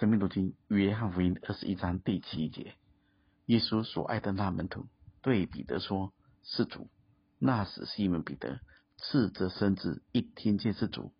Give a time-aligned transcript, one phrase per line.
[0.00, 2.74] 生命读经约翰福音二十一章第七节，
[3.46, 4.88] 耶稣所爱的那门徒
[5.22, 6.90] 对彼得说：“是主。”
[7.38, 8.58] 那时西门彼得
[8.98, 11.14] 赤着身子，一听见是主，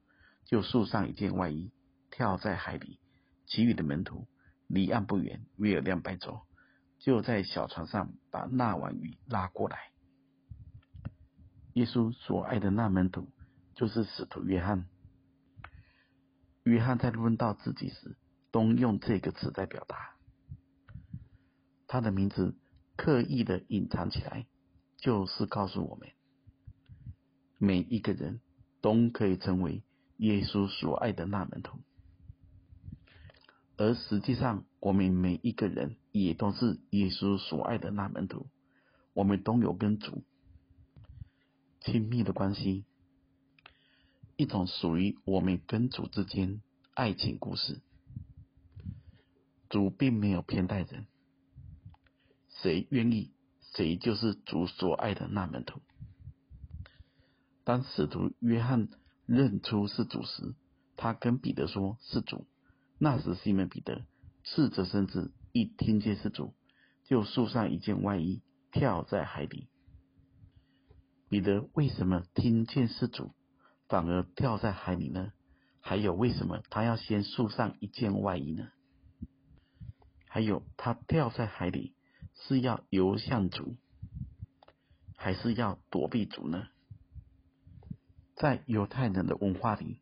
[0.44, 1.70] 就束上一件外衣，
[2.10, 2.98] 跳在海里。
[3.46, 4.26] 其余的门徒
[4.66, 6.40] 离岸不远，约有两百肘，
[6.98, 9.92] 就在小船上把那网鱼拉过来。
[11.74, 13.28] 耶稣所爱的那门徒
[13.76, 14.88] 就是使徒约翰。
[16.64, 18.16] 约翰在论到自己时，
[18.54, 20.14] 都用这个词在表达。
[21.88, 22.54] 他的名字
[22.94, 24.46] 刻意的隐藏起来，
[24.96, 26.12] 就是告诉我们，
[27.58, 28.40] 每一个人
[28.80, 29.82] 都可以成为
[30.18, 31.80] 耶稣所爱的那门徒。
[33.76, 38.46] 而实际上，我们每一个人也都是耶稣所爱的那门徒。
[39.14, 40.22] 我们都有跟主
[41.80, 42.84] 亲密的关系。
[44.36, 46.60] 一种属于我们跟主之间
[46.94, 47.80] 爱情故事。
[49.74, 51.08] 主并没有偏待人，
[52.48, 53.32] 谁愿意，
[53.72, 55.80] 谁就是主所爱的那门徒。
[57.64, 58.88] 当使徒约翰
[59.26, 60.54] 认出是主时，
[60.94, 62.46] 他跟彼得说是主。
[62.98, 64.04] 那时西门彼得
[64.44, 66.54] 赤着身子，一听见是主，
[67.02, 69.66] 就束上一件外衣，跳在海里。
[71.28, 73.34] 彼得为什么听见是主？
[73.88, 75.32] 反而跳在海里呢？
[75.80, 78.68] 还有，为什么他要先束上一件外衣呢？
[80.34, 81.94] 还有，他跳在海里
[82.34, 83.76] 是要游向主，
[85.14, 86.66] 还是要躲避主呢？
[88.34, 90.00] 在犹太人的文化里，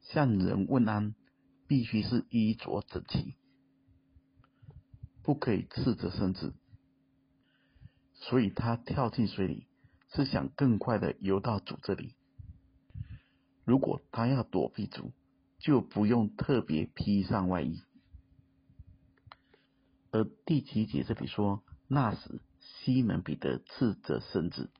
[0.00, 1.14] 向人问安
[1.68, 3.36] 必须是衣着整齐，
[5.22, 6.52] 不可以赤着身子。
[8.14, 9.68] 所以他跳进水里
[10.12, 12.16] 是想更快的游到主这里。
[13.64, 15.12] 如果他要躲避主，
[15.60, 17.80] 就不用特别披上外衣。
[20.10, 24.70] 而第七节这里说，那时西门彼得赤着身子，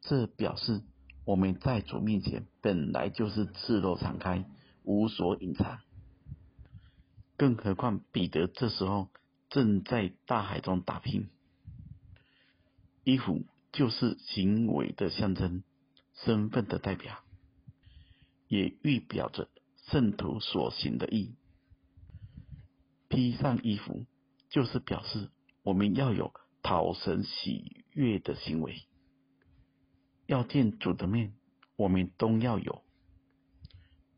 [0.00, 0.82] 这表示
[1.24, 4.48] 我们在主面前本来就是赤裸敞开，
[4.82, 5.80] 无所隐藏。
[7.36, 9.10] 更何况彼得这时候
[9.50, 11.28] 正在大海中打拼，
[13.02, 15.64] 衣服就是行为的象征，
[16.14, 17.18] 身份的代表。
[18.46, 19.48] 也预表着
[19.88, 21.34] 圣徒所行的义。
[23.14, 24.06] 披上衣服，
[24.48, 25.30] 就是表示
[25.62, 28.82] 我们要有讨神喜悦的行为。
[30.26, 31.34] 要见主的面，
[31.76, 32.82] 我们都要有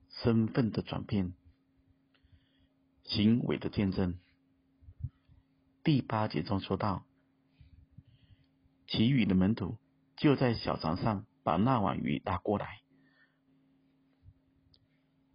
[0.08, 1.34] 身份的转变，
[3.04, 4.18] 行为的见证。
[5.84, 7.04] 第八节中说到，
[8.86, 9.76] 其余的门徒
[10.16, 12.80] 就在小船上把那碗鱼拉过来。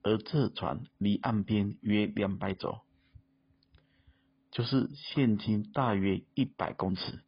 [0.01, 2.81] 而这船离岸边约两百肘，
[4.51, 7.23] 就是现今大约一百公尺。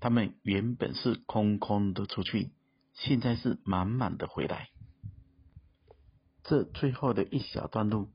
[0.00, 2.52] 他们原本是空空的出去，
[2.94, 4.70] 现在是满满的回来。
[6.44, 8.08] 这最后的一小段路，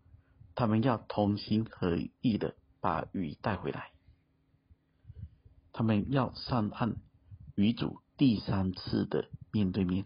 [0.56, 3.92] 他们要同心合意的把鱼带回来。
[5.74, 6.96] 他们要上岸，
[7.56, 10.06] 与主第三次的面对面。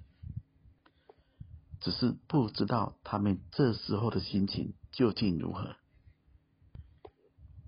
[1.81, 5.75] 只是不知道他们这时候的心情究竟如何。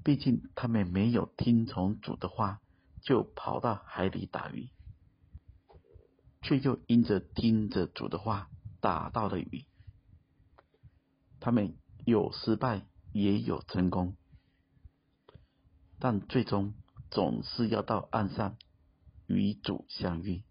[0.07, 2.61] 毕竟他们没有听从主的话，
[3.01, 4.69] 就跑到海里打鱼，
[6.41, 9.65] 却又因着听着主的话打到了鱼。
[11.41, 11.75] 他们
[12.05, 14.15] 有失败，也有成功，
[15.99, 16.73] 但最终
[17.11, 18.55] 总是要到岸上
[19.25, 20.41] 与主相遇。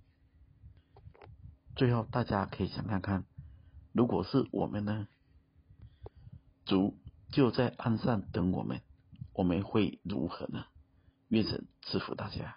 [1.77, 3.25] 最后，大家可以想看看。
[3.95, 5.09] 如果是我们呢？
[6.67, 6.99] 主
[7.31, 8.83] 就在岸上等我们，
[9.37, 10.65] 我们会如何呢？
[11.29, 12.57] 愿神赐福大家。